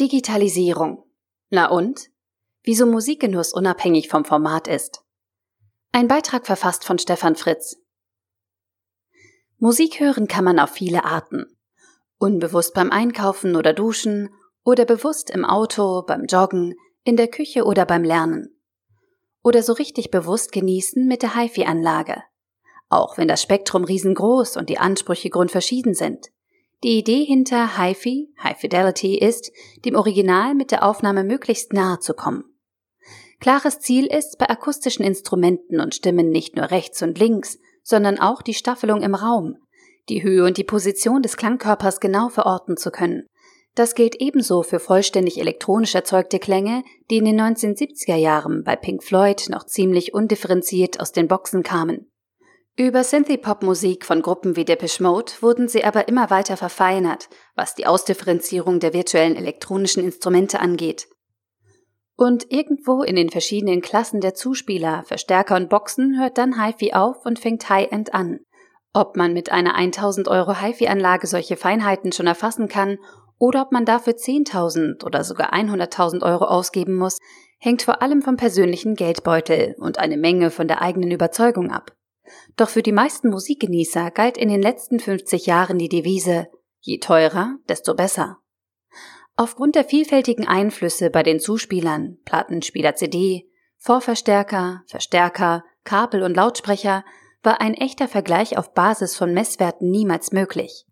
Digitalisierung. 0.00 1.04
Na 1.50 1.70
und? 1.70 2.10
Wieso 2.64 2.84
Musikgenuss 2.84 3.52
unabhängig 3.52 4.08
vom 4.08 4.24
Format 4.24 4.66
ist. 4.66 5.04
Ein 5.92 6.08
Beitrag 6.08 6.46
verfasst 6.46 6.84
von 6.84 6.98
Stefan 6.98 7.36
Fritz. 7.36 7.76
Musik 9.58 10.00
hören 10.00 10.26
kann 10.26 10.44
man 10.44 10.58
auf 10.58 10.70
viele 10.70 11.04
Arten. 11.04 11.46
Unbewusst 12.18 12.74
beim 12.74 12.90
Einkaufen 12.90 13.54
oder 13.54 13.72
Duschen 13.72 14.34
oder 14.64 14.84
bewusst 14.84 15.30
im 15.30 15.44
Auto, 15.44 16.02
beim 16.02 16.24
Joggen, 16.24 16.74
in 17.04 17.16
der 17.16 17.28
Küche 17.28 17.64
oder 17.64 17.86
beim 17.86 18.02
Lernen. 18.02 18.60
Oder 19.44 19.62
so 19.62 19.74
richtig 19.74 20.10
bewusst 20.10 20.50
genießen 20.50 21.06
mit 21.06 21.22
der 21.22 21.36
HiFi-Anlage. 21.36 22.24
Auch 22.88 23.16
wenn 23.16 23.28
das 23.28 23.42
Spektrum 23.42 23.84
riesengroß 23.84 24.56
und 24.56 24.70
die 24.70 24.78
Ansprüche 24.78 25.30
grundverschieden 25.30 25.94
sind. 25.94 26.32
Die 26.84 26.98
Idee 26.98 27.24
hinter 27.24 27.78
HiFi, 27.78 28.34
High 28.42 28.58
Fidelity, 28.58 29.16
ist, 29.16 29.50
dem 29.86 29.96
Original 29.96 30.54
mit 30.54 30.70
der 30.70 30.84
Aufnahme 30.84 31.24
möglichst 31.24 31.72
nahe 31.72 31.98
zu 31.98 32.12
kommen. 32.12 32.44
Klares 33.40 33.80
Ziel 33.80 34.04
ist, 34.04 34.36
bei 34.36 34.50
akustischen 34.50 35.02
Instrumenten 35.02 35.80
und 35.80 35.94
Stimmen 35.94 36.28
nicht 36.28 36.56
nur 36.56 36.70
rechts 36.70 37.00
und 37.00 37.18
links, 37.18 37.58
sondern 37.82 38.18
auch 38.18 38.42
die 38.42 38.52
Staffelung 38.52 39.00
im 39.00 39.14
Raum, 39.14 39.56
die 40.10 40.22
Höhe 40.22 40.44
und 40.44 40.58
die 40.58 40.64
Position 40.64 41.22
des 41.22 41.38
Klangkörpers 41.38 42.00
genau 42.00 42.28
verorten 42.28 42.76
zu 42.76 42.90
können. 42.90 43.24
Das 43.74 43.94
gilt 43.94 44.16
ebenso 44.16 44.62
für 44.62 44.78
vollständig 44.78 45.40
elektronisch 45.40 45.94
erzeugte 45.94 46.38
Klänge, 46.38 46.84
die 47.10 47.16
in 47.16 47.24
den 47.24 47.40
1970er 47.40 48.16
Jahren 48.16 48.62
bei 48.62 48.76
Pink 48.76 49.02
Floyd 49.02 49.48
noch 49.48 49.64
ziemlich 49.64 50.12
undifferenziert 50.12 51.00
aus 51.00 51.12
den 51.12 51.28
Boxen 51.28 51.62
kamen. 51.62 52.10
Über 52.76 53.04
Synthie-Pop-Musik 53.04 54.04
von 54.04 54.20
Gruppen 54.20 54.56
wie 54.56 54.64
Depeche 54.64 55.00
Mode 55.00 55.30
wurden 55.40 55.68
sie 55.68 55.84
aber 55.84 56.08
immer 56.08 56.30
weiter 56.30 56.56
verfeinert, 56.56 57.28
was 57.54 57.76
die 57.76 57.86
Ausdifferenzierung 57.86 58.80
der 58.80 58.92
virtuellen 58.92 59.36
elektronischen 59.36 60.02
Instrumente 60.02 60.58
angeht. 60.58 61.06
Und 62.16 62.50
irgendwo 62.50 63.04
in 63.04 63.14
den 63.14 63.30
verschiedenen 63.30 63.80
Klassen 63.80 64.20
der 64.20 64.34
Zuspieler, 64.34 65.04
Verstärker 65.04 65.54
und 65.54 65.68
Boxen 65.68 66.18
hört 66.18 66.36
dann 66.36 66.60
HiFi 66.60 66.94
auf 66.94 67.24
und 67.24 67.38
fängt 67.38 67.68
High-End 67.68 68.12
an. 68.12 68.40
Ob 68.92 69.16
man 69.16 69.32
mit 69.32 69.52
einer 69.52 69.76
1000 69.76 70.26
Euro 70.26 70.60
HiFi-Anlage 70.60 71.28
solche 71.28 71.56
Feinheiten 71.56 72.10
schon 72.10 72.26
erfassen 72.26 72.66
kann 72.66 72.98
oder 73.38 73.62
ob 73.62 73.70
man 73.70 73.84
dafür 73.84 74.14
10.000 74.14 75.04
oder 75.04 75.22
sogar 75.22 75.54
100.000 75.54 76.24
Euro 76.24 76.46
ausgeben 76.46 76.96
muss, 76.96 77.20
hängt 77.60 77.82
vor 77.82 78.02
allem 78.02 78.20
vom 78.20 78.36
persönlichen 78.36 78.96
Geldbeutel 78.96 79.76
und 79.78 80.00
eine 80.00 80.16
Menge 80.16 80.50
von 80.50 80.66
der 80.66 80.82
eigenen 80.82 81.12
Überzeugung 81.12 81.70
ab. 81.70 81.92
Doch 82.56 82.68
für 82.68 82.82
die 82.82 82.92
meisten 82.92 83.30
Musikgenießer 83.30 84.10
galt 84.10 84.36
in 84.38 84.48
den 84.48 84.62
letzten 84.62 85.00
50 85.00 85.46
Jahren 85.46 85.78
die 85.78 85.88
Devise, 85.88 86.48
je 86.80 86.98
teurer, 86.98 87.56
desto 87.68 87.94
besser. 87.94 88.38
Aufgrund 89.36 89.74
der 89.74 89.84
vielfältigen 89.84 90.46
Einflüsse 90.46 91.10
bei 91.10 91.22
den 91.22 91.40
Zuspielern, 91.40 92.18
Plattenspieler 92.24 92.94
CD, 92.94 93.50
Vorverstärker, 93.76 94.82
Verstärker, 94.86 95.64
Kabel 95.82 96.22
und 96.22 96.34
Lautsprecher 96.34 97.04
war 97.42 97.60
ein 97.60 97.74
echter 97.74 98.08
Vergleich 98.08 98.56
auf 98.56 98.72
Basis 98.72 99.16
von 99.16 99.34
Messwerten 99.34 99.90
niemals 99.90 100.32
möglich. 100.32 100.86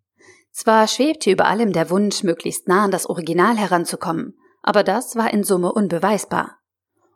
Zwar 0.50 0.86
schwebte 0.86 1.30
über 1.30 1.46
allem 1.46 1.72
der 1.72 1.89
Wunsch, 1.89 2.22
möglichst 2.22 2.69
nah 2.69 2.84
an 2.84 2.91
das 2.91 3.06
Original 3.06 3.56
heranzukommen, 3.56 4.36
aber 4.62 4.84
das 4.84 5.17
war 5.17 5.33
in 5.33 5.44
Summe 5.44 5.72
unbeweisbar. 5.72 6.58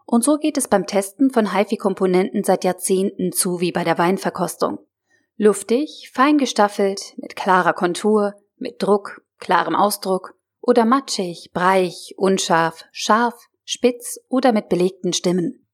Und 0.06 0.22
so 0.22 0.38
geht 0.38 0.56
es 0.56 0.68
beim 0.68 0.86
Testen 0.86 1.30
von 1.30 1.52
HiFi-Komponenten 1.52 2.44
seit 2.44 2.64
Jahrzehnten 2.64 3.32
zu 3.32 3.60
wie 3.60 3.72
bei 3.72 3.82
der 3.82 3.98
Weinverkostung. 3.98 4.78
Luftig, 5.36 6.10
fein 6.14 6.38
gestaffelt, 6.38 7.14
mit 7.18 7.34
klarer 7.36 7.72
Kontur, 7.72 8.34
mit 8.56 8.82
Druck, 8.82 9.22
klarem 9.38 9.74
Ausdruck 9.74 10.34
oder 10.60 10.84
matschig, 10.84 11.50
breich, 11.52 12.14
unscharf, 12.16 12.84
scharf, 12.92 13.34
spitz 13.64 14.18
oder 14.28 14.52
mit 14.52 14.68
belegten 14.68 15.12
Stimmen. 15.12 15.66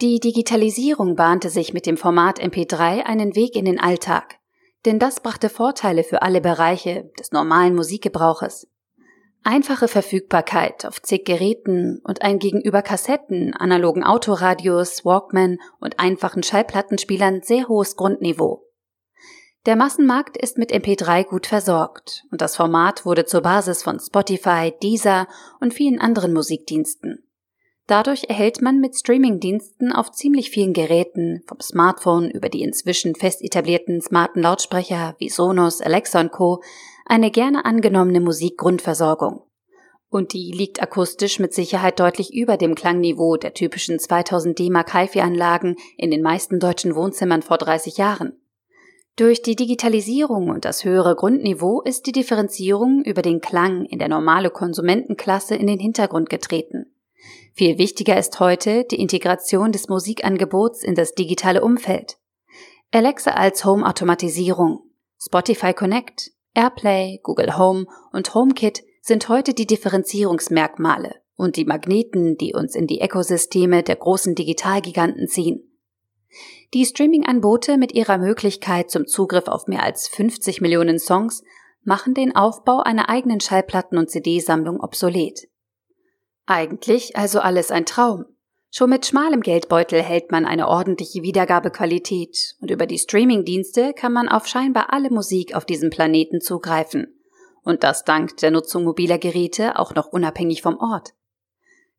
Die 0.00 0.18
Digitalisierung 0.18 1.14
bahnte 1.14 1.50
sich 1.50 1.72
mit 1.72 1.86
dem 1.86 1.96
Format 1.96 2.40
MP3 2.40 3.04
einen 3.04 3.36
Weg 3.36 3.54
in 3.54 3.66
den 3.66 3.78
Alltag, 3.78 4.38
denn 4.86 4.98
das 4.98 5.20
brachte 5.20 5.48
Vorteile 5.48 6.02
für 6.02 6.22
alle 6.22 6.40
Bereiche 6.40 7.12
des 7.18 7.30
normalen 7.30 7.74
Musikgebrauches. 7.74 8.66
Einfache 9.46 9.88
Verfügbarkeit 9.88 10.86
auf 10.86 11.02
zig 11.02 11.26
Geräten 11.26 12.00
und 12.02 12.22
ein 12.22 12.38
gegenüber 12.38 12.80
Kassetten, 12.80 13.52
analogen 13.52 14.02
Autoradios, 14.02 15.04
Walkman 15.04 15.58
und 15.80 16.00
einfachen 16.00 16.42
Schallplattenspielern 16.42 17.42
sehr 17.42 17.68
hohes 17.68 17.94
Grundniveau. 17.96 18.66
Der 19.66 19.76
Massenmarkt 19.76 20.38
ist 20.38 20.56
mit 20.56 20.72
MP3 20.72 21.24
gut 21.24 21.46
versorgt 21.46 22.24
und 22.30 22.40
das 22.40 22.56
Format 22.56 23.04
wurde 23.04 23.26
zur 23.26 23.42
Basis 23.42 23.82
von 23.82 24.00
Spotify, 24.00 24.72
Deezer 24.82 25.28
und 25.60 25.74
vielen 25.74 26.00
anderen 26.00 26.32
Musikdiensten. 26.32 27.28
Dadurch 27.86 28.24
erhält 28.30 28.62
man 28.62 28.80
mit 28.80 28.96
Streamingdiensten 28.96 29.92
auf 29.92 30.10
ziemlich 30.10 30.48
vielen 30.48 30.72
Geräten, 30.72 31.42
vom 31.46 31.60
Smartphone 31.60 32.30
über 32.30 32.48
die 32.48 32.62
inzwischen 32.62 33.14
fest 33.14 33.42
etablierten 33.42 34.00
smarten 34.00 34.40
Lautsprecher 34.40 35.16
wie 35.18 35.28
Sonos, 35.28 35.82
Alexa 35.82 36.20
und 36.20 36.32
Co., 36.32 36.62
eine 37.04 37.30
gerne 37.30 37.64
angenommene 37.64 38.20
Musikgrundversorgung. 38.20 39.42
Und 40.08 40.32
die 40.32 40.52
liegt 40.52 40.80
akustisch 40.80 41.38
mit 41.40 41.52
Sicherheit 41.52 41.98
deutlich 41.98 42.32
über 42.32 42.56
dem 42.56 42.74
Klangniveau 42.74 43.36
der 43.36 43.52
typischen 43.52 43.98
2000 43.98 44.58
D-Mark 44.58 44.94
HiFi-Anlagen 44.94 45.76
in 45.96 46.10
den 46.10 46.22
meisten 46.22 46.60
deutschen 46.60 46.94
Wohnzimmern 46.94 47.42
vor 47.42 47.58
30 47.58 47.96
Jahren. 47.96 48.40
Durch 49.16 49.42
die 49.42 49.54
Digitalisierung 49.54 50.50
und 50.50 50.64
das 50.64 50.84
höhere 50.84 51.14
Grundniveau 51.14 51.82
ist 51.82 52.06
die 52.06 52.12
Differenzierung 52.12 53.02
über 53.04 53.22
den 53.22 53.40
Klang 53.40 53.84
in 53.84 54.00
der 54.00 54.08
normale 54.08 54.50
Konsumentenklasse 54.50 55.54
in 55.54 55.68
den 55.68 55.78
Hintergrund 55.78 56.30
getreten. 56.30 56.86
Viel 57.52 57.78
wichtiger 57.78 58.18
ist 58.18 58.40
heute 58.40 58.84
die 58.84 59.00
Integration 59.00 59.70
des 59.70 59.88
Musikangebots 59.88 60.82
in 60.82 60.96
das 60.96 61.14
digitale 61.14 61.62
Umfeld. 61.62 62.18
Alexa 62.90 63.30
als 63.32 63.64
Home-Automatisierung, 63.64 64.80
Spotify 65.20 65.72
Connect, 65.72 66.33
Airplay, 66.54 67.20
Google 67.22 67.58
Home 67.58 67.86
und 68.12 68.34
HomeKit 68.34 68.84
sind 69.02 69.28
heute 69.28 69.54
die 69.54 69.66
Differenzierungsmerkmale 69.66 71.16
und 71.36 71.56
die 71.56 71.64
Magneten, 71.64 72.36
die 72.36 72.54
uns 72.54 72.74
in 72.74 72.86
die 72.86 73.02
Ökosysteme 73.02 73.82
der 73.82 73.96
großen 73.96 74.34
Digitalgiganten 74.34 75.28
ziehen. 75.28 75.70
Die 76.72 76.86
Streaming-Anbote 76.86 77.76
mit 77.76 77.92
ihrer 77.92 78.18
Möglichkeit 78.18 78.90
zum 78.90 79.06
Zugriff 79.06 79.48
auf 79.48 79.66
mehr 79.66 79.82
als 79.82 80.08
50 80.08 80.60
Millionen 80.60 80.98
Songs 80.98 81.42
machen 81.82 82.14
den 82.14 82.34
Aufbau 82.34 82.80
einer 82.80 83.08
eigenen 83.08 83.40
Schallplatten- 83.40 83.98
und 83.98 84.10
CD-Sammlung 84.10 84.80
obsolet. 84.80 85.48
Eigentlich 86.46 87.16
also 87.16 87.40
alles 87.40 87.70
ein 87.70 87.86
Traum. 87.86 88.26
Schon 88.76 88.90
mit 88.90 89.06
schmalem 89.06 89.40
Geldbeutel 89.40 90.02
hält 90.02 90.32
man 90.32 90.44
eine 90.44 90.66
ordentliche 90.66 91.22
Wiedergabequalität 91.22 92.56
und 92.60 92.72
über 92.72 92.86
die 92.86 92.98
Streamingdienste 92.98 93.92
kann 93.92 94.12
man 94.12 94.28
auf 94.28 94.48
scheinbar 94.48 94.92
alle 94.92 95.10
Musik 95.10 95.54
auf 95.54 95.64
diesem 95.64 95.90
Planeten 95.90 96.40
zugreifen. 96.40 97.20
Und 97.62 97.84
das 97.84 98.02
dank 98.02 98.36
der 98.38 98.50
Nutzung 98.50 98.82
mobiler 98.82 99.18
Geräte 99.18 99.78
auch 99.78 99.94
noch 99.94 100.08
unabhängig 100.08 100.60
vom 100.60 100.76
Ort. 100.78 101.14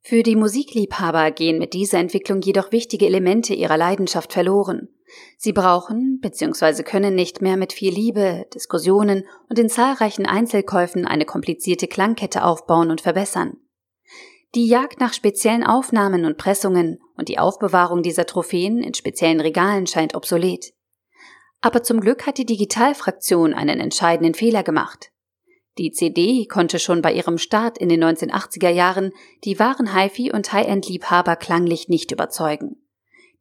Für 0.01 0.21
die 0.21 0.35
Musikliebhaber 0.35 1.31
gehen 1.31 1.59
mit 1.59 1.73
dieser 1.73 1.99
Entwicklung 1.99 2.41
jedoch 2.41 2.73
wichtige 2.73 3.05
Elemente 3.05 3.53
ihrer 3.53 3.77
Leidenschaft 3.77 4.33
verloren. 4.33 4.89
Sie 5.37 5.53
brauchen 5.53 6.19
bzw. 6.19 6.83
können 6.83 7.15
nicht 7.15 7.41
mehr 7.41 7.55
mit 7.55 7.71
viel 7.71 7.93
Liebe, 7.93 8.47
Diskussionen 8.53 9.23
und 9.47 9.57
den 9.57 9.69
zahlreichen 9.69 10.25
Einzelkäufen 10.25 11.07
eine 11.07 11.23
komplizierte 11.23 11.87
Klangkette 11.87 12.43
aufbauen 12.43 12.91
und 12.91 12.99
verbessern. 12.99 13.61
Die 14.55 14.67
Jagd 14.67 15.01
nach 15.01 15.11
speziellen 15.11 15.65
Aufnahmen 15.65 16.23
und 16.23 16.37
Pressungen 16.37 16.99
und 17.17 17.27
die 17.27 17.39
Aufbewahrung 17.39 18.03
dieser 18.03 18.25
Trophäen 18.25 18.81
in 18.81 18.93
speziellen 18.93 19.41
Regalen 19.41 19.85
scheint 19.85 20.15
obsolet. 20.15 20.73
Aber 21.59 21.83
zum 21.83 21.99
Glück 21.99 22.25
hat 22.25 22.37
die 22.37 22.45
Digitalfraktion 22.45 23.53
einen 23.53 23.81
entscheidenden 23.81 24.33
Fehler 24.33 24.63
gemacht. 24.63 25.11
Die 25.77 25.91
CD 25.91 26.45
konnte 26.45 26.79
schon 26.79 27.01
bei 27.01 27.11
ihrem 27.11 27.37
Start 27.37 27.77
in 27.77 27.89
den 27.89 28.01
1980er 28.01 28.69
Jahren 28.69 29.11
die 29.43 29.59
wahren 29.59 29.93
HiFi- 29.93 30.31
und 30.31 30.53
High-End-Liebhaber 30.53 31.35
klanglich 31.35 31.89
nicht 31.89 32.13
überzeugen. 32.13 32.77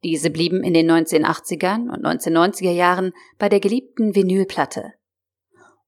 Diese 0.03 0.29
blieben 0.29 0.65
in 0.65 0.73
den 0.73 0.91
1980er 0.91 1.93
und 1.93 2.05
1990er 2.05 2.71
Jahren 2.71 3.13
bei 3.39 3.47
der 3.47 3.61
geliebten 3.61 4.15
Vinylplatte. 4.15 4.91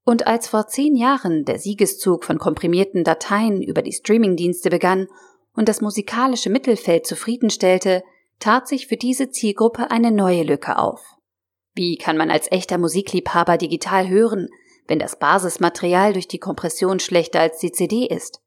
Und 0.08 0.26
als 0.26 0.48
vor 0.48 0.68
zehn 0.68 0.96
Jahren 0.96 1.44
der 1.44 1.60
Siegeszug 1.60 2.24
von 2.24 2.40
komprimierten 2.40 3.04
Dateien 3.04 3.62
über 3.62 3.82
die 3.82 3.92
Streamingdienste 3.92 4.70
begann 4.70 5.10
und 5.54 5.68
das 5.68 5.82
musikalische 5.82 6.50
Mittelfeld 6.50 7.06
zufriedenstellte, 7.06 8.04
tat 8.40 8.70
sich 8.70 8.88
für 8.88 8.96
diese 8.96 9.32
Zielgruppe 9.32 9.92
eine 9.92 10.14
neue 10.14 10.44
Lücke 10.44 10.78
auf. 10.78 11.02
Wie 11.76 11.98
kann 11.98 12.16
man 12.16 12.32
als 12.32 12.50
echter 12.50 12.78
Musikliebhaber 12.78 13.58
digital 13.58 14.08
hören, 14.08 14.48
wenn 14.88 14.98
das 14.98 15.20
Basismaterial 15.20 16.14
durch 16.14 16.30
die 16.30 16.40
Kompression 16.40 17.02
schlechter 17.02 17.42
als 17.42 17.60
die 17.60 17.74
CD 17.74 18.06
ist? 18.06 18.40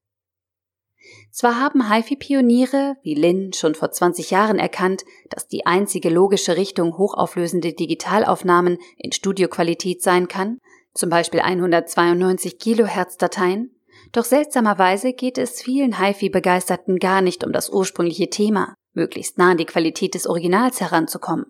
Zwar 1.30 1.60
haben 1.60 1.92
HiFi-Pioniere 1.92 2.96
wie 3.02 3.14
Lin 3.14 3.52
schon 3.52 3.74
vor 3.74 3.90
20 3.90 4.30
Jahren 4.30 4.58
erkannt, 4.58 5.04
dass 5.28 5.46
die 5.46 5.66
einzige 5.66 6.08
logische 6.08 6.56
Richtung 6.56 6.96
hochauflösende 6.96 7.74
Digitalaufnahmen 7.74 8.78
in 8.96 9.12
Studioqualität 9.12 10.02
sein 10.02 10.26
kann, 10.26 10.58
zum 10.94 11.10
Beispiel 11.10 11.40
192 11.40 12.58
Kilohertz 12.58 13.16
Dateien, 13.16 13.76
Doch 14.12 14.24
seltsamerweise 14.24 15.12
geht 15.12 15.38
es 15.38 15.60
vielen 15.60 16.00
HiFi-Begeisterten 16.00 16.98
gar 16.98 17.20
nicht 17.20 17.44
um 17.44 17.52
das 17.52 17.70
ursprüngliche 17.70 18.30
Thema, 18.30 18.74
möglichst 18.92 19.38
nah 19.38 19.52
an 19.52 19.56
die 19.58 19.66
Qualität 19.66 20.14
des 20.14 20.26
Originals 20.26 20.80
heranzukommen. 20.80 21.46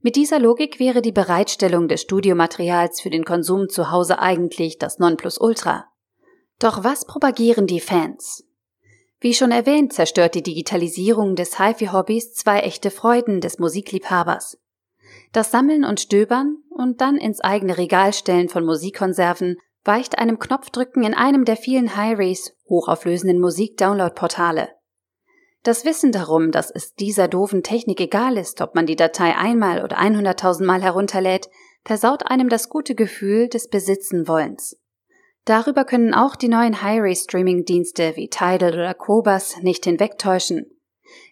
Mit 0.00 0.16
dieser 0.16 0.38
Logik 0.38 0.78
wäre 0.78 1.02
die 1.02 1.12
Bereitstellung 1.12 1.88
des 1.88 2.02
Studiomaterials 2.02 3.00
für 3.00 3.10
den 3.10 3.24
Konsum 3.24 3.68
zu 3.68 3.90
Hause 3.90 4.20
eigentlich 4.20 4.78
das 4.78 4.98
Nonplusultra. 4.98 5.86
Doch 6.58 6.84
was 6.84 7.04
propagieren 7.04 7.66
die 7.66 7.80
Fans? 7.80 8.44
Wie 9.18 9.34
schon 9.34 9.50
erwähnt, 9.50 9.92
zerstört 9.92 10.34
die 10.34 10.42
Digitalisierung 10.42 11.36
des 11.36 11.58
HiFi-Hobbys 11.58 12.34
zwei 12.34 12.60
echte 12.60 12.90
Freuden 12.90 13.40
des 13.40 13.58
Musikliebhabers. 13.58 14.58
Das 15.32 15.50
Sammeln 15.50 15.84
und 15.84 16.00
Stöbern 16.00 16.58
und 16.70 17.00
dann 17.00 17.16
ins 17.16 17.40
eigene 17.40 17.78
Regal 17.78 18.12
stellen 18.12 18.48
von 18.48 18.64
Musikkonserven 18.64 19.56
weicht 19.84 20.18
einem 20.18 20.38
Knopfdrücken 20.38 21.04
in 21.04 21.14
einem 21.14 21.44
der 21.44 21.56
vielen 21.56 21.96
Hi-Rays 21.96 22.54
hochauflösenden 22.68 23.40
Musik-Download-Portale. 23.40 24.68
Das 25.62 25.84
Wissen 25.84 26.12
darum, 26.12 26.52
dass 26.52 26.70
es 26.70 26.94
dieser 26.94 27.28
doofen 27.28 27.62
Technik 27.62 28.00
egal 28.00 28.36
ist, 28.36 28.60
ob 28.60 28.74
man 28.74 28.86
die 28.86 28.96
Datei 28.96 29.36
einmal 29.36 29.82
oder 29.82 29.98
100.000 29.98 30.64
Mal 30.64 30.82
herunterlädt, 30.82 31.48
versaut 31.84 32.26
einem 32.26 32.48
das 32.48 32.68
gute 32.68 32.94
Gefühl 32.94 33.48
des 33.48 33.68
Besitzenwollens. 33.68 34.80
Darüber 35.44 35.84
können 35.84 36.14
auch 36.14 36.34
die 36.34 36.48
neuen 36.48 36.82
Hi-Ray-Streaming-Dienste 36.82 38.16
wie 38.16 38.28
Tidal 38.28 38.74
oder 38.74 38.94
Kobas 38.94 39.58
nicht 39.62 39.84
hinwegtäuschen. 39.84 40.75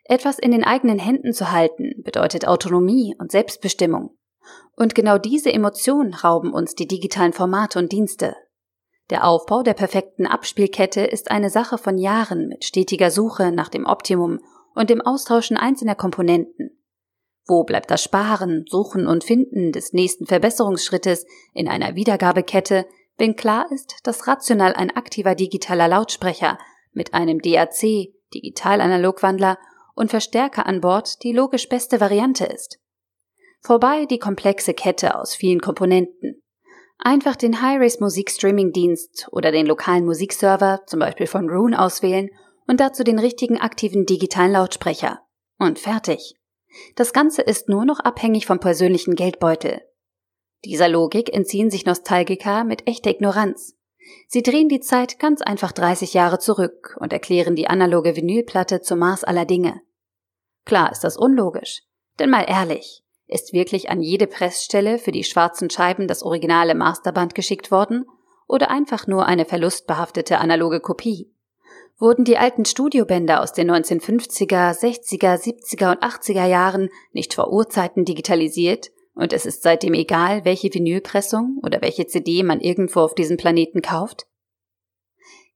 Etwas 0.05 0.39
in 0.39 0.53
den 0.53 0.65
eigenen 0.65 0.99
Händen 0.99 1.33
zu 1.33 1.51
halten 1.51 2.03
bedeutet 2.05 2.47
Autonomie 2.47 3.15
und 3.19 3.33
Selbstbestimmung. 3.33 4.17
Und 4.77 4.95
genau 4.95 5.19
diese 5.19 5.53
Emotionen 5.53 6.13
rauben 6.15 6.53
uns 6.53 6.75
die 6.75 6.87
digitalen 6.87 7.33
Formate 7.33 7.79
und 7.79 7.91
Dienste. 7.91 8.37
Der 9.11 9.27
Aufbau 9.27 9.63
der 9.63 9.75
perfekten 9.75 10.27
Abspielkette 10.27 11.03
ist 11.03 11.31
eine 11.31 11.51
Sache 11.51 11.79
von 11.79 11.99
Jahren 11.99 12.49
mit 12.49 12.65
stetiger 12.65 13.11
Suche 13.11 13.53
nach 13.53 13.69
dem 13.69 13.87
Optimum 13.87 14.41
und 14.75 14.91
dem 14.91 15.01
Austauschen 15.01 15.57
einzelner 15.57 15.95
Komponenten. 15.95 16.71
Wo 17.47 17.65
bleibt 17.65 17.91
das 17.91 18.03
Sparen, 18.03 18.65
Suchen 18.67 19.07
und 19.07 19.25
Finden 19.25 19.73
des 19.73 19.93
nächsten 19.93 20.27
Verbesserungsschrittes 20.27 21.27
in 21.53 21.69
einer 21.69 21.95
Wiedergabekette, 21.95 22.87
wenn 23.19 23.37
klar 23.37 23.71
ist, 23.71 23.99
dass 24.03 24.27
rational 24.27 24.73
ein 24.75 24.91
aktiver 24.91 25.35
digitaler 25.35 25.89
Lautsprecher 25.89 26.59
mit 26.93 27.13
einem 27.13 27.41
DAC, 27.41 28.13
Digital-Analogwandler 28.33 29.59
und 29.95 30.11
Verstärker 30.11 30.67
an 30.67 30.81
Bord 30.81 31.23
die 31.23 31.33
logisch 31.33 31.69
beste 31.69 32.01
Variante 32.01 32.45
ist? 32.45 32.79
Vorbei 33.61 34.07
die 34.07 34.19
komplexe 34.19 34.75
Kette 34.75 35.19
aus 35.19 35.35
vielen 35.35 35.61
Komponenten. 35.61 36.43
Einfach 36.99 37.37
den 37.37 37.63
Hi-Res 37.63 38.01
Musikstreaming-Dienst 38.01 39.29
oder 39.33 39.53
den 39.53 39.67
lokalen 39.67 40.05
Musikserver, 40.05 40.83
zum 40.87 41.01
Beispiel 41.01 41.27
von 41.27 41.49
Rune, 41.49 41.81
auswählen 41.81 42.29
und 42.67 42.81
dazu 42.81 43.05
den 43.05 43.19
richtigen 43.19 43.59
aktiven 43.59 44.07
digitalen 44.07 44.53
Lautsprecher. 44.53 45.21
Und 45.59 45.79
fertig. 45.79 46.35
Das 46.97 47.13
Ganze 47.13 47.43
ist 47.43 47.69
nur 47.69 47.85
noch 47.85 48.01
abhängig 48.01 48.47
vom 48.47 48.59
persönlichen 48.59 49.15
Geldbeutel. 49.15 49.81
Dieser 50.65 50.89
Logik 50.89 51.33
entziehen 51.33 51.71
sich 51.71 51.85
Nostalgiker 51.85 52.65
mit 52.65 52.89
echter 52.89 53.11
Ignoranz. 53.11 53.75
Sie 54.29 54.43
drehen 54.43 54.69
die 54.69 54.81
Zeit 54.81 55.19
ganz 55.19 55.43
einfach 55.43 55.73
30 55.73 56.15
Jahre 56.15 56.39
zurück 56.39 56.97
und 57.01 57.13
erklären 57.13 57.57
die 57.57 57.69
analoge 57.69 58.17
Vinylplatte 58.17 58.81
zum 58.81 58.99
Maß 58.99 59.25
aller 59.25 59.45
Dinge. 59.45 59.81
Klar 60.65 60.93
ist 60.93 61.05
das 61.05 61.17
unlogisch. 61.17 61.83
Denn 62.19 62.31
mal 62.31 62.45
ehrlich, 62.49 63.03
ist 63.27 63.53
wirklich 63.53 63.91
an 63.91 64.01
jede 64.01 64.27
Pressstelle 64.27 64.99
für 64.99 65.13
die 65.13 65.25
schwarzen 65.25 65.71
Scheiben 65.71 66.07
das 66.09 66.23
originale 66.23 66.75
Masterband 66.75 67.35
geschickt 67.35 67.71
worden 67.71 68.05
oder 68.47 68.71
einfach 68.71 69.07
nur 69.07 69.27
eine 69.27 69.45
verlustbehaftete 69.45 70.39
analoge 70.39 70.81
Kopie? 70.81 71.31
Wurden 71.99 72.25
die 72.25 72.39
alten 72.39 72.65
Studiobänder 72.65 73.41
aus 73.41 73.53
den 73.53 73.71
1950er, 73.71 74.73
60er, 74.79 75.37
70er 75.37 75.93
und 75.93 76.03
80er 76.03 76.47
Jahren 76.47 76.91
nicht 77.13 77.35
vor 77.35 77.53
Urzeiten 77.53 78.05
digitalisiert 78.05 78.91
und 79.15 79.33
es 79.33 79.47
ist 79.47 79.63
seitdem 79.63 79.95
egal, 79.95 80.45
welche 80.45 80.73
Vinylpressung 80.73 81.59
oder 81.63 81.81
welche 81.81 82.07
CD 82.07 82.43
man 82.43 82.61
irgendwo 82.61 83.01
auf 83.01 83.15
diesem 83.15 83.37
Planeten 83.37 83.83
kauft? 83.83 84.27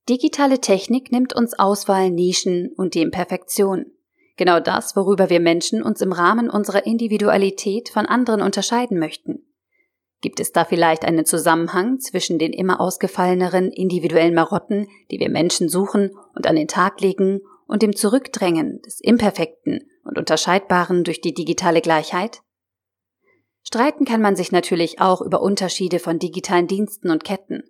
Digitale 0.08 0.60
Technik 0.60 1.12
nimmt 1.12 1.34
uns 1.34 1.58
Auswahl, 1.58 2.10
Nischen 2.10 2.72
und 2.76 2.94
die 2.94 3.02
Imperfektion. 3.02 3.86
Genau 4.36 4.60
das, 4.60 4.94
worüber 4.96 5.28
wir 5.28 5.40
Menschen 5.40 5.82
uns 5.82 6.00
im 6.00 6.12
Rahmen 6.12 6.48
unserer 6.48 6.86
Individualität 6.86 7.88
von 7.88 8.06
anderen 8.06 8.40
unterscheiden 8.40 8.98
möchten. 8.98 9.44
Gibt 10.20 10.40
es 10.40 10.52
da 10.52 10.64
vielleicht 10.64 11.04
einen 11.04 11.26
Zusammenhang 11.26 12.00
zwischen 12.00 12.38
den 12.38 12.52
immer 12.52 12.80
ausgefalleneren 12.80 13.70
individuellen 13.70 14.34
Marotten, 14.34 14.88
die 15.10 15.18
wir 15.18 15.30
Menschen 15.30 15.68
suchen 15.68 16.10
und 16.34 16.46
an 16.46 16.56
den 16.56 16.68
Tag 16.68 17.00
legen, 17.00 17.40
und 17.66 17.82
dem 17.82 17.94
Zurückdrängen 17.94 18.80
des 18.80 18.98
Imperfekten 19.00 19.90
und 20.02 20.16
Unterscheidbaren 20.16 21.04
durch 21.04 21.20
die 21.20 21.34
digitale 21.34 21.82
Gleichheit? 21.82 22.40
Streiten 23.62 24.04
kann 24.04 24.22
man 24.22 24.36
sich 24.36 24.52
natürlich 24.52 25.00
auch 25.00 25.20
über 25.20 25.42
Unterschiede 25.42 25.98
von 25.98 26.18
digitalen 26.18 26.66
Diensten 26.66 27.10
und 27.10 27.24
Ketten 27.24 27.62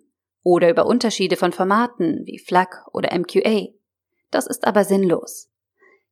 oder 0.43 0.69
über 0.69 0.85
Unterschiede 0.85 1.35
von 1.35 1.51
Formaten 1.51 2.21
wie 2.25 2.39
FLAC 2.39 2.87
oder 2.93 3.17
MQA. 3.17 3.67
Das 4.31 4.47
ist 4.47 4.65
aber 4.65 4.85
sinnlos. 4.85 5.49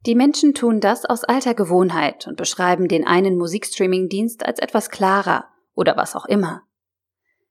Die 0.05 0.15
Menschen 0.15 0.53
tun 0.53 0.79
das 0.79 1.05
aus 1.05 1.23
alter 1.23 1.53
Gewohnheit 1.53 2.27
und 2.27 2.37
beschreiben 2.37 2.87
den 2.87 3.05
einen 3.05 3.37
Musikstreaming-Dienst 3.37 4.45
als 4.45 4.59
etwas 4.59 4.89
klarer 4.89 5.45
oder 5.75 5.97
was 5.97 6.15
auch 6.15 6.25
immer. 6.25 6.63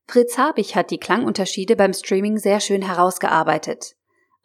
Fritz 0.07 0.37
Habich 0.37 0.75
hat 0.75 0.89
die 0.89 0.99
Klangunterschiede 0.99 1.75
beim 1.75 1.93
Streaming 1.93 2.37
sehr 2.37 2.59
schön 2.61 2.81
herausgearbeitet. 2.81 3.95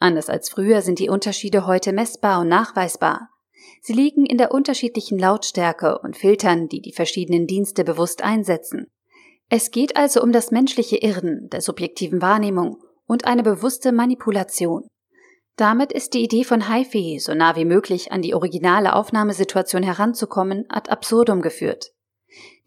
Anders 0.00 0.28
als 0.28 0.50
früher 0.50 0.82
sind 0.82 0.98
die 0.98 1.08
Unterschiede 1.08 1.66
heute 1.66 1.92
messbar 1.92 2.40
und 2.40 2.48
nachweisbar. 2.48 3.28
Sie 3.80 3.92
liegen 3.92 4.26
in 4.26 4.38
der 4.38 4.52
unterschiedlichen 4.52 5.18
Lautstärke 5.18 5.98
und 5.98 6.16
Filtern, 6.16 6.68
die 6.68 6.80
die 6.80 6.92
verschiedenen 6.92 7.46
Dienste 7.46 7.84
bewusst 7.84 8.22
einsetzen. 8.22 8.86
Es 9.48 9.70
geht 9.70 9.96
also 9.96 10.22
um 10.22 10.32
das 10.32 10.50
menschliche 10.50 10.96
Irren 10.96 11.48
der 11.50 11.60
subjektiven 11.60 12.22
Wahrnehmung 12.22 12.78
und 13.06 13.26
eine 13.26 13.42
bewusste 13.42 13.92
Manipulation. 13.92 14.86
Damit 15.56 15.92
ist 15.92 16.14
die 16.14 16.22
Idee 16.24 16.44
von 16.44 16.72
HiFi, 16.72 17.18
so 17.18 17.34
nah 17.34 17.56
wie 17.56 17.66
möglich 17.66 18.10
an 18.10 18.22
die 18.22 18.34
originale 18.34 18.94
Aufnahmesituation 18.94 19.82
heranzukommen, 19.82 20.64
ad 20.68 20.90
absurdum 20.90 21.42
geführt. 21.42 21.92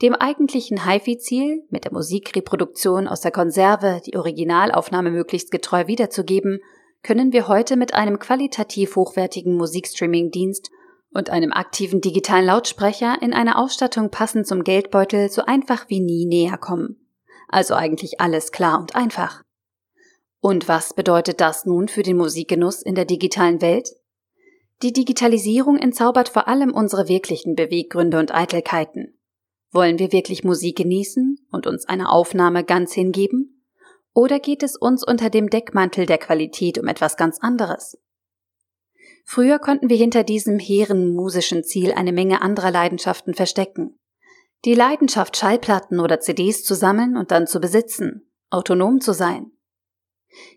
Dem 0.01 0.13
eigentlichen 0.13 0.87
HiFi-Ziel, 0.87 1.63
mit 1.69 1.85
der 1.85 1.93
Musikreproduktion 1.93 3.07
aus 3.07 3.21
der 3.21 3.31
Konserve 3.31 4.01
die 4.05 4.15
Originalaufnahme 4.15 5.09
möglichst 5.09 5.49
getreu 5.49 5.87
wiederzugeben, 5.87 6.59
können 7.01 7.33
wir 7.33 7.47
heute 7.47 7.75
mit 7.75 7.93
einem 7.93 8.19
qualitativ 8.19 8.95
hochwertigen 8.95 9.55
Musikstreaming-Dienst 9.55 10.69
und 11.15 11.29
einem 11.29 11.53
aktiven 11.53 12.01
digitalen 12.01 12.45
Lautsprecher 12.45 13.17
in 13.21 13.33
einer 13.33 13.57
Ausstattung 13.57 14.11
passend 14.11 14.45
zum 14.45 14.63
Geldbeutel 14.63 15.29
so 15.29 15.43
einfach 15.43 15.89
wie 15.89 16.01
nie 16.01 16.25
näher 16.25 16.57
kommen. 16.57 17.07
Also 17.47 17.73
eigentlich 17.73 18.19
alles 18.19 18.51
klar 18.51 18.79
und 18.79 18.95
einfach. 18.95 19.41
Und 20.41 20.67
was 20.67 20.93
bedeutet 20.93 21.39
das 21.39 21.65
nun 21.65 21.87
für 21.87 22.03
den 22.03 22.17
Musikgenuss 22.17 22.81
in 22.81 22.95
der 22.95 23.05
digitalen 23.05 23.61
Welt? 23.61 23.89
Die 24.83 24.91
Digitalisierung 24.91 25.77
entzaubert 25.77 26.27
vor 26.27 26.49
allem 26.49 26.73
unsere 26.73 27.07
wirklichen 27.07 27.55
Beweggründe 27.55 28.19
und 28.19 28.35
Eitelkeiten. 28.35 29.17
Wollen 29.71 29.99
wir 29.99 30.11
wirklich 30.11 30.43
Musik 30.43 30.77
genießen 30.77 31.47
und 31.49 31.65
uns 31.65 31.87
einer 31.87 32.11
Aufnahme 32.11 32.65
ganz 32.65 32.91
hingeben? 32.91 33.63
Oder 34.13 34.39
geht 34.39 34.63
es 34.63 34.75
uns 34.75 35.05
unter 35.05 35.29
dem 35.29 35.49
Deckmantel 35.49 36.05
der 36.05 36.17
Qualität 36.17 36.77
um 36.77 36.87
etwas 36.87 37.15
ganz 37.15 37.39
anderes? 37.39 37.97
Früher 39.25 39.59
konnten 39.59 39.89
wir 39.89 39.97
hinter 39.97 40.23
diesem 40.23 40.59
hehren 40.59 41.13
musischen 41.13 41.63
Ziel 41.63 41.91
eine 41.91 42.13
Menge 42.13 42.41
anderer 42.41 42.71
Leidenschaften 42.71 43.33
verstecken. 43.33 43.99
Die 44.63 44.75
Leidenschaft, 44.75 45.35
Schallplatten 45.35 45.99
oder 45.99 46.19
CDs 46.19 46.63
zu 46.63 46.75
sammeln 46.75 47.17
und 47.17 47.31
dann 47.31 47.47
zu 47.47 47.59
besitzen, 47.59 48.31
autonom 48.49 49.01
zu 49.01 49.13
sein, 49.13 49.51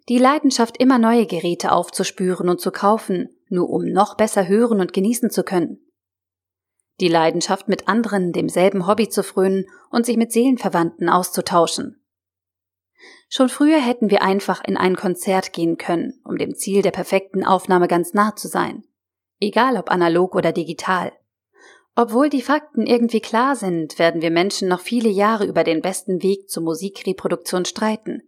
die 0.09 0.19
Leidenschaft, 0.19 0.79
immer 0.79 0.99
neue 0.99 1.27
Geräte 1.27 1.73
aufzuspüren 1.73 2.49
und 2.49 2.61
zu 2.61 2.71
kaufen, 2.71 3.29
nur 3.49 3.71
um 3.71 3.85
noch 3.85 4.17
besser 4.17 4.49
hören 4.49 4.81
und 4.81 4.93
genießen 4.93 5.31
zu 5.31 5.43
können. 5.43 5.79
Die 7.01 7.09
Leidenschaft, 7.09 7.69
mit 7.69 7.87
anderen 7.87 8.33
demselben 8.33 8.87
Hobby 8.87 9.09
zu 9.09 9.23
frönen 9.23 9.67
und 9.91 10.05
sich 10.05 10.17
mit 10.17 10.33
Seelenverwandten 10.33 11.09
auszutauschen. 11.09 12.03
Schon 13.29 13.49
früher 13.49 13.81
hätten 13.81 14.11
wir 14.11 14.23
einfach 14.23 14.65
in 14.65 14.77
ein 14.77 14.97
Konzert 14.97 15.53
gehen 15.53 15.77
können, 15.77 16.21
um 16.25 16.39
dem 16.39 16.55
Ziel 16.55 16.83
der 16.83 16.91
perfekten 16.91 17.45
Aufnahme 17.45 17.89
ganz 17.89 18.15
nah 18.15 18.35
zu 18.35 18.49
sein. 18.49 18.85
Egal 19.41 19.77
ob 19.77 19.91
analog 19.91 20.35
oder 20.35 20.53
digital. 20.53 21.13
Obwohl 21.95 22.29
die 22.29 22.43
Fakten 22.43 22.87
irgendwie 22.87 23.21
klar 23.21 23.57
sind, 23.57 23.99
werden 23.99 24.23
wir 24.23 24.31
Menschen 24.31 24.69
noch 24.69 24.81
viele 24.81 25.09
Jahre 25.09 25.47
über 25.47 25.65
den 25.65 25.83
besten 25.83 26.23
Weg 26.23 26.49
zur 26.49 26.63
Musikreproduktion 26.63 27.65
streiten. 27.65 28.23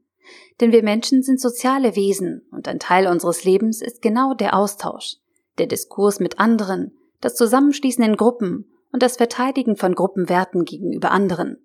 Denn 0.61 0.73
wir 0.73 0.83
Menschen 0.83 1.23
sind 1.23 1.41
soziale 1.41 1.97
Wesen 1.97 2.47
und 2.51 2.69
ein 2.69 2.79
Teil 2.79 3.07
unseres 3.07 3.45
Lebens 3.45 3.81
ist 3.81 4.03
genau 4.03 4.35
der 4.35 4.55
Austausch, 4.55 5.17
der 5.59 5.67
Diskurs 5.67 6.21
mit 6.21 6.39
anderen, 6.39 6.97
das 7.21 7.35
Zusammenschließen 7.35 8.05
in 8.05 8.17
Gruppen 8.17 8.71
und 8.93 9.03
das 9.03 9.17
Verteidigen 9.17 9.77
von 9.77 9.95
Gruppenwerten 9.95 10.65
gegenüber 10.65 11.11
anderen. 11.11 11.65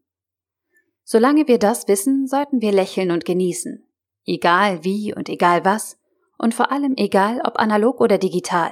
Solange 1.07 1.47
wir 1.47 1.59
das 1.59 1.87
wissen, 1.87 2.27
sollten 2.27 2.61
wir 2.61 2.71
lächeln 2.71 3.11
und 3.11 3.25
genießen. 3.25 3.87
Egal 4.25 4.83
wie 4.83 5.13
und 5.13 5.29
egal 5.29 5.63
was 5.63 5.99
und 6.39 6.55
vor 6.55 6.71
allem 6.71 6.95
egal 6.97 7.41
ob 7.45 7.59
analog 7.59 8.01
oder 8.01 8.17
digital. 8.17 8.71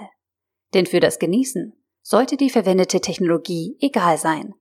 Denn 0.74 0.88
für 0.88 1.00
das 1.00 1.20
Genießen 1.20 1.74
sollte 2.02 2.36
die 2.36 2.50
verwendete 2.50 3.02
Technologie 3.02 3.78
egal 3.80 4.18
sein. 4.18 4.56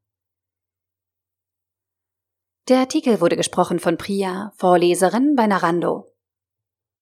Der 2.69 2.79
Artikel 2.79 3.23
wurde 3.23 3.37
gesprochen 3.37 3.81
von 3.81 3.97
Priya, 3.97 4.53
Vorleserin 4.57 5.35
bei 5.35 5.47
Narando. 5.47 6.12